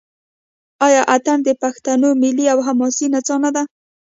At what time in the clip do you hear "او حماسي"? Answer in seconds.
2.53-3.05